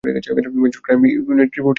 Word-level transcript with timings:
Major 0.03 0.79
crime 0.85 1.01
unit 1.05 1.51
reporting. 1.51 1.69